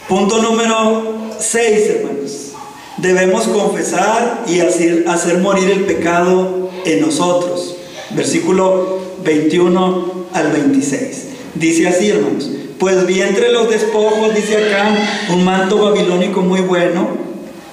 [0.08, 2.52] Punto número 6, hermanos.
[2.98, 7.76] Debemos confesar y hacer, hacer morir el pecado en nosotros.
[8.10, 11.26] Versículo 21 al 26.
[11.54, 12.50] Dice así, hermanos.
[12.82, 14.92] Pues vi entre los despojos, dice acá,
[15.32, 17.10] un manto babilónico muy bueno,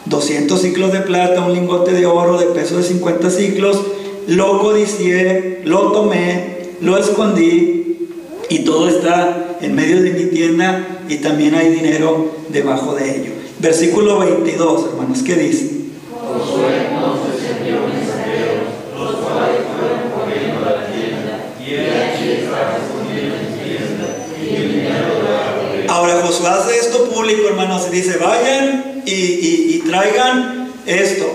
[0.05, 3.81] 200 ciclos de plata, un lingote de oro de peso de 50 ciclos,
[4.27, 8.07] lo codicié, lo tomé, lo escondí
[8.49, 13.31] y todo está en medio de mi tienda y también hay dinero debajo de ello.
[13.57, 15.78] Versículo 22, hermanos, ¿qué dice?
[27.91, 31.25] Dice, vayan y, traigan esto.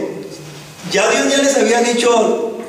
[0.92, 2.60] Ya Dios ya les había dicho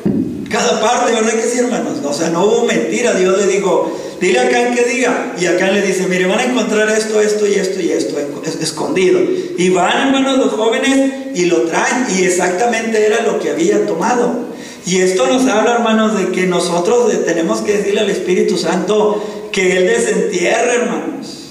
[0.50, 2.00] cada parte, ¿verdad que sí, hermanos?
[2.04, 3.14] O sea, no hubo mentira.
[3.14, 5.34] Dios le dijo, dile a Acán que diga.
[5.40, 8.16] Y Acán le dice, mire, van a encontrar esto, esto y esto y esto
[8.62, 9.20] escondido.
[9.58, 12.06] Y van, hermanos, los jóvenes y lo traen.
[12.18, 14.46] Y exactamente era lo que había tomado.
[14.86, 19.78] Y esto nos habla, hermanos, de que nosotros tenemos que decirle al Espíritu Santo que
[19.78, 21.45] Él desentierre, hermanos.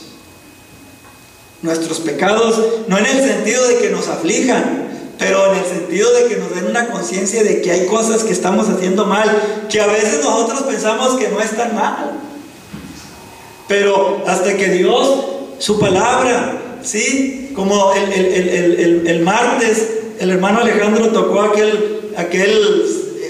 [1.64, 4.86] Nuestros pecados, no en el sentido de que nos aflijan,
[5.18, 8.34] pero en el sentido de que nos den una conciencia de que hay cosas que
[8.34, 12.20] estamos haciendo mal, que a veces nosotros pensamos que no están mal.
[13.66, 15.24] Pero hasta que Dios,
[15.58, 17.52] su palabra, ¿sí?
[17.54, 19.88] Como el, martes,
[20.20, 22.84] el hermano Alejandro tocó aquel, aquel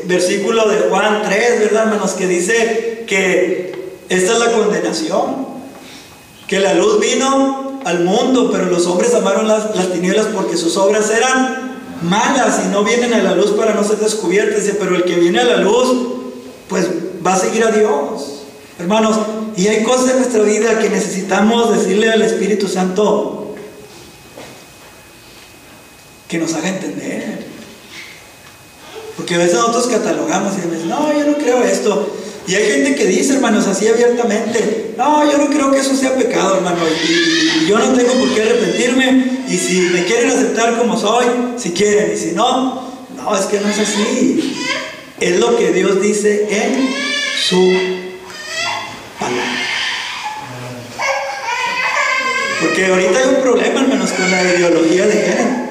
[0.07, 2.15] versículo de Juan 3, ¿verdad, hermanos?
[2.15, 5.47] Que dice que esta es la condenación,
[6.49, 10.77] que la luz vino al mundo, pero los hombres amaron las, las tinieblas porque sus
[10.77, 15.05] obras eran malas y no vienen a la luz para no ser descubiertas, pero el
[15.05, 15.89] que viene a la luz,
[16.69, 16.89] pues
[17.25, 18.43] va a seguir a Dios.
[18.79, 19.17] Hermanos,
[19.57, 23.55] y hay cosas en nuestra vida que necesitamos decirle al Espíritu Santo
[26.29, 27.47] que nos haga entender.
[29.17, 32.15] Porque a veces nosotros catalogamos y decimos, no, yo no creo esto.
[32.47, 36.15] Y hay gente que dice, hermanos, así abiertamente, no, yo no creo que eso sea
[36.15, 40.99] pecado, hermano, y, yo no tengo por qué arrepentirme, y si me quieren aceptar como
[40.99, 41.25] soy,
[41.57, 44.57] si quieren, y si no, no, es que no es así.
[45.21, 46.91] Es lo que Dios dice en
[47.49, 47.73] su
[49.19, 49.43] palabra.
[52.61, 55.65] Porque ahorita hay un problema, hermanos, con la ideología de género.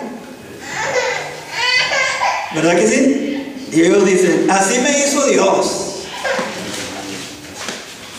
[2.55, 3.53] ¿Verdad que sí?
[3.71, 5.92] Y ellos dicen, así me hizo Dios.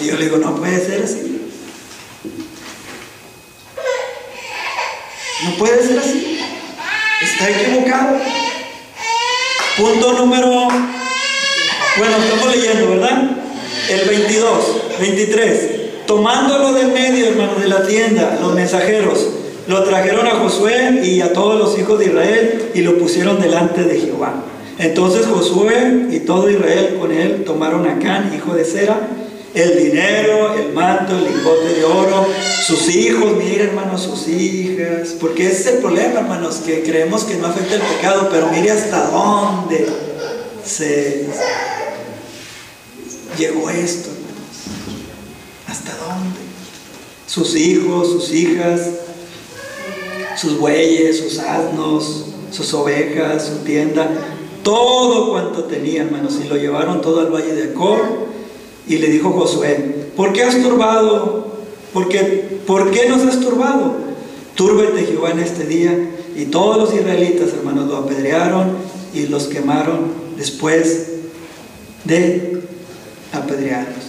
[0.01, 1.41] Y yo le digo, no puede ser así.
[5.45, 6.41] No puede ser así.
[7.23, 8.19] Está equivocado.
[9.77, 10.69] Punto número,
[11.99, 13.31] bueno, estamos leyendo, ¿verdad?
[13.89, 16.07] El 22, 23.
[16.07, 19.29] Tomándolo del medio, hermano, de la tienda, los mensajeros,
[19.67, 23.83] lo trajeron a Josué y a todos los hijos de Israel y lo pusieron delante
[23.83, 24.35] de Jehová.
[24.79, 29.09] Entonces Josué y todo Israel con él tomaron a Can, hijo de Sera,
[29.55, 32.27] el dinero, el manto, el lingote de oro,
[32.67, 37.37] sus hijos, mire hermanos, sus hijas, porque ese es el problema hermanos, que creemos que
[37.37, 39.87] no afecta el pecado, pero mire hasta dónde
[40.65, 41.29] se
[43.39, 44.57] llegó esto, hermanos,
[45.69, 46.41] hasta dónde.
[47.27, 48.81] Sus hijos, sus hijas,
[50.37, 54.11] sus bueyes, sus asnos, sus ovejas, su tienda,
[54.65, 58.34] todo cuanto tenía, hermanos, y lo llevaron todo al valle de Acor
[58.87, 61.55] y le dijo Josué, ¿por qué has turbado?
[61.93, 63.97] ¿Por qué, ¿Por qué nos has turbado?
[64.55, 66.11] Túrbete Jehová en este día.
[66.37, 68.77] Y todos los israelitas, hermanos, lo apedrearon
[69.15, 71.07] y los quemaron después
[72.05, 72.63] de
[73.33, 74.05] apedrearlos.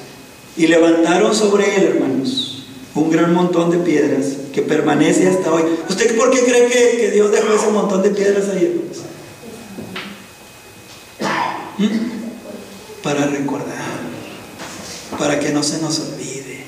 [0.58, 5.64] Y levantaron sobre él, hermanos, un gran montón de piedras que permanece hasta hoy.
[5.90, 9.04] ¿Usted por qué cree que, Dios dejó ese montón de piedras ahí, hermanos?
[11.78, 13.04] ¿Mm?
[13.04, 14.05] Para recordar
[15.18, 16.66] para que no se nos olvide.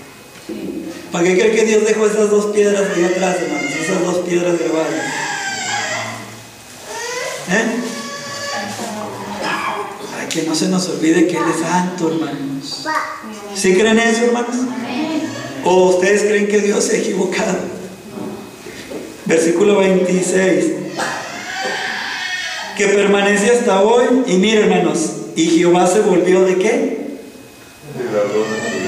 [1.12, 3.72] ¿Para qué cree que Dios dejó esas dos piedras ahí atrás, hermanos?
[3.72, 4.94] Esas dos piedras grabadas.
[7.50, 7.66] ¿Eh?
[10.12, 12.86] Para que no se nos olvide que Él es santo, hermanos.
[13.56, 14.56] ¿Sí creen eso, hermanos?
[15.64, 17.58] ¿O ustedes creen que Dios se ha equivocado?
[19.26, 20.66] Versículo 26.
[22.78, 24.06] Que permanece hasta hoy.
[24.28, 26.97] Y miren, hermanos, y Jehová se volvió de qué?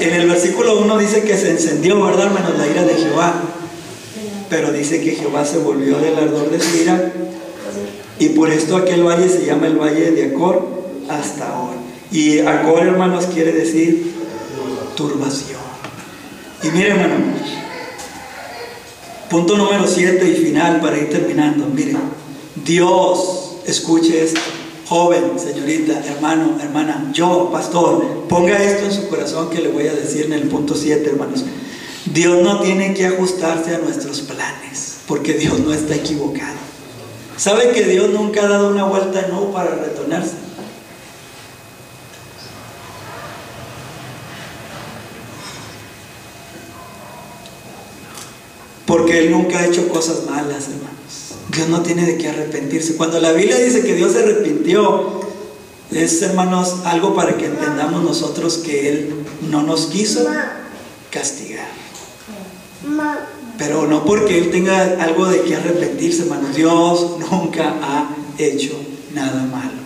[0.00, 2.58] En el versículo 1 dice que se encendió, ¿verdad, hermanos?
[2.58, 3.34] La ira de Jehová.
[4.48, 7.12] Pero dice que Jehová se volvió del ardor de su ira.
[8.18, 10.66] Y por esto aquel valle se llama el valle de Acor
[11.08, 11.76] hasta hoy.
[12.10, 14.12] Y Acor, hermanos, quiere decir
[14.96, 15.60] turbación.
[16.62, 17.50] Y miren, hermanos,
[19.28, 21.66] punto número 7 y final para ir terminando.
[21.66, 21.98] Miren,
[22.64, 24.40] Dios, escuche esto
[24.90, 29.94] joven, señorita, hermano, hermana, yo, pastor, ponga esto en su corazón que le voy a
[29.94, 31.44] decir en el punto 7, hermanos.
[32.06, 36.56] Dios no tiene que ajustarse a nuestros planes, porque Dios no está equivocado.
[37.36, 40.34] ¿Sabe que Dios nunca ha dado una vuelta U para retornarse?
[48.86, 50.99] Porque Él nunca ha hecho cosas malas, hermano.
[51.52, 52.96] Dios no tiene de qué arrepentirse.
[52.96, 55.20] Cuando la Biblia dice que Dios se arrepintió,
[55.90, 59.14] es, hermanos, algo para que entendamos nosotros que Él
[59.50, 60.24] no nos quiso
[61.10, 61.68] castigar.
[63.58, 66.54] Pero no porque Él tenga algo de qué arrepentirse, hermanos.
[66.54, 68.78] Dios nunca ha hecho
[69.12, 69.80] nada malo.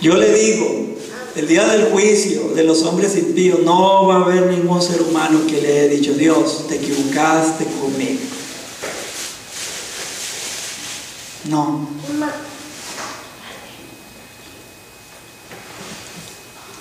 [0.00, 0.94] Yo le digo,
[1.34, 5.40] el día del juicio de los hombres impíos no va a haber ningún ser humano
[5.48, 8.13] que le haya dicho, Dios, te equivocaste conmigo.
[11.48, 11.88] No.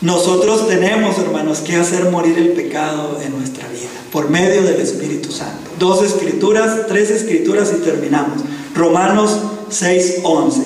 [0.01, 5.31] Nosotros tenemos, hermanos, que hacer morir el pecado en nuestra vida por medio del Espíritu
[5.31, 5.71] Santo.
[5.79, 8.41] Dos escrituras, tres escrituras y terminamos.
[8.75, 9.39] Romanos
[9.69, 10.61] 6, 11.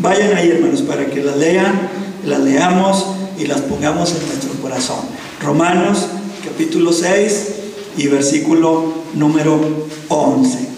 [0.00, 1.88] Vayan ahí, hermanos, para que las lean,
[2.24, 3.06] las leamos
[3.38, 5.00] y las pongamos en nuestro corazón.
[5.40, 6.06] Romanos
[6.44, 7.48] capítulo 6
[7.96, 9.60] y versículo número
[10.08, 10.68] 11.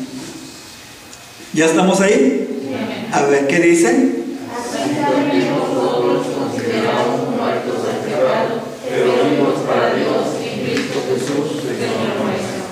[1.54, 2.51] ¿Ya estamos ahí?
[3.12, 4.22] A ver, ¿qué dice?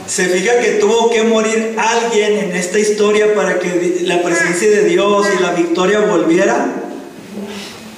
[0.06, 4.84] Se fija que tuvo que morir alguien en esta historia para que la presencia de
[4.84, 6.79] Dios y la victoria volviera.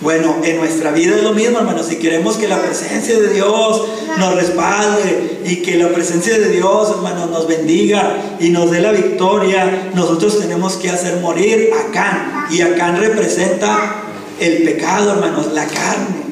[0.02, 1.86] Bueno, en nuestra vida es lo mismo, hermanos.
[1.86, 3.86] Si queremos que la presencia de Dios
[4.18, 8.90] nos respalde y que la presencia de Dios, hermanos, nos bendiga y nos dé la
[8.90, 12.46] victoria, nosotros tenemos que hacer morir a Can.
[12.50, 14.02] Y Acán representa
[14.40, 16.22] el pecado, hermanos, la carne.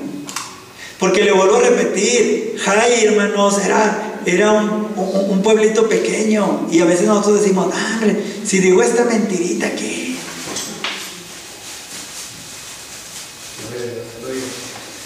[0.99, 6.66] Porque le vuelvo a repetir, Jai, hermanos, era, era un, pueblito pequeño.
[6.73, 10.10] Y a veces nosotros decimos, hombre, si digo esta mentirita, ¿qué?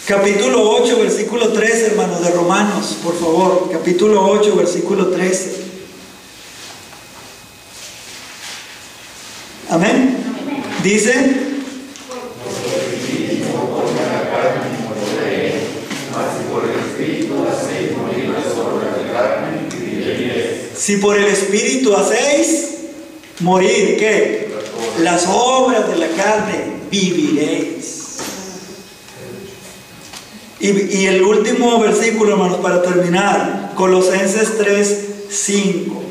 [0.07, 3.71] Capítulo 8, versículo 13, hermanos, de Romanos, por favor.
[3.73, 5.65] Capítulo 8, versículo 13.
[9.71, 10.19] Amén.
[10.83, 11.45] Dice,
[20.77, 22.75] Si por el Espíritu hacéis
[23.41, 24.53] morir, ¿qué?
[25.01, 28.04] Las obras de la carne, viviréis.
[30.61, 36.03] Y, el último versículo, hermanos, para terminar, Colosenses 3, 5.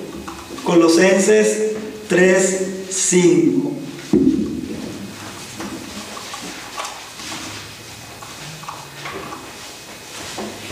[0.64, 1.72] Colosenses
[2.08, 3.72] 3, 5.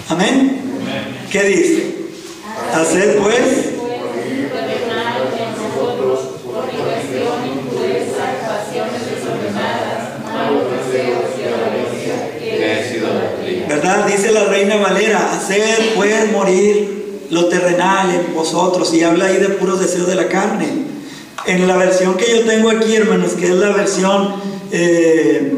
[0.10, 0.62] Amén.
[1.32, 1.96] ¿Qué dice?
[2.74, 3.71] Haced pues
[14.32, 19.80] La reina Valera, hacer pues morir lo terrenal en vosotros y habla ahí de puros
[19.80, 20.68] deseos de la carne.
[21.46, 24.36] En la versión que yo tengo aquí, hermanos, que es la versión
[24.72, 25.54] eh,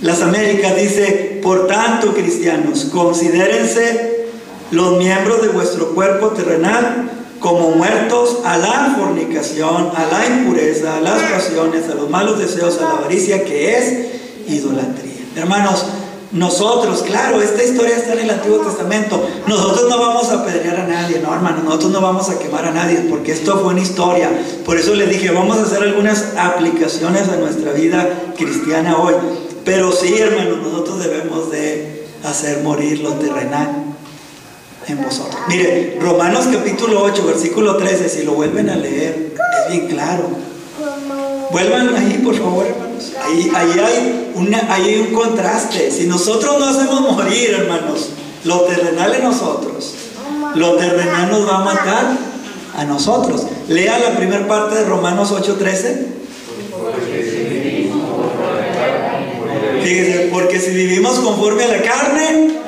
[0.00, 4.26] Las Américas, dice, por tanto, cristianos, considérense
[4.72, 11.00] los miembros de vuestro cuerpo terrenal como muertos a la fornicación, a la impureza, a
[11.00, 14.08] las pasiones, a los malos deseos, a la avaricia, que es
[14.48, 15.12] idolatría.
[15.36, 15.86] Hermanos,
[16.32, 19.22] nosotros, claro, esta historia está en el Antiguo Testamento.
[19.46, 21.62] Nosotros no vamos a apedrear a nadie, no, hermano.
[21.62, 24.30] Nosotros no vamos a quemar a nadie, porque esto fue una historia.
[24.64, 29.14] Por eso les dije, vamos a hacer algunas aplicaciones a nuestra vida cristiana hoy.
[29.64, 33.84] Pero sí, hermano, nosotros debemos de hacer morir lo terrenal
[34.88, 35.36] en vosotros.
[35.48, 40.30] Mire, Romanos capítulo 8, versículo 13, si lo vuelven a leer, es bien claro.
[41.50, 43.12] Vuelvan ahí, por favor, hermanos.
[43.22, 45.90] Ahí, hay una, ahí hay un contraste.
[45.90, 48.08] Si nosotros no hacemos morir, hermanos,
[48.44, 49.94] lo terrenal en nosotros,
[50.54, 52.16] lo terrenal nos va a matar
[52.76, 53.46] a nosotros.
[53.68, 56.06] Lea la primera parte de Romanos 8:13.
[59.82, 62.60] Fíjese, porque si vivimos conforme a la carne,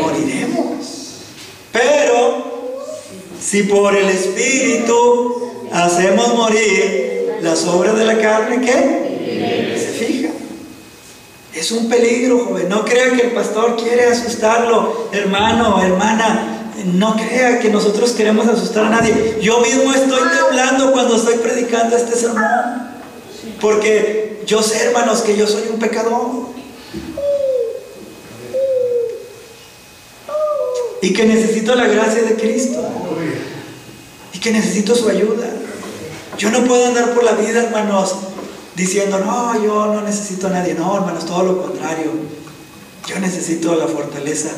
[0.00, 1.20] moriremos.
[1.72, 2.44] Pero
[3.40, 9.76] si por el Espíritu hacemos morir las obras de la carne, ¿qué?
[9.78, 10.28] Se fija.
[11.54, 12.68] Es un peligro, joven.
[12.68, 16.72] No crea que el pastor quiere asustarlo, hermano, hermana.
[16.84, 19.38] No crea que nosotros queremos asustar a nadie.
[19.40, 22.44] Yo mismo estoy temblando cuando estoy predicando este sermón.
[23.60, 26.46] Porque yo sé, hermanos, que yo soy un pecador.
[31.00, 32.86] Y que necesito la gracia de Cristo.
[34.34, 35.46] Y que necesito su ayuda.
[36.38, 38.14] Yo no puedo andar por la vida, hermanos,
[38.74, 40.74] diciendo, no, yo no necesito a nadie.
[40.74, 42.12] No, hermanos, todo lo contrario.
[43.06, 44.50] Yo necesito la fortaleza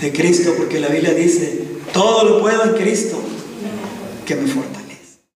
[0.00, 3.18] de Cristo, porque la Biblia dice, todo lo puedo en Cristo
[4.24, 4.79] que me fortalece.